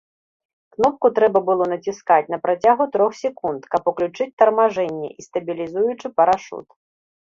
[0.75, 6.67] Кнопку трэба было націскаць на працягу трох секунд, каб уключыць тармажэнне і стабілізуючы парашут.